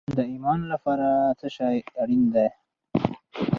[0.17, 1.07] د ایمان لپاره
[1.39, 2.47] څه شی اړین دی؟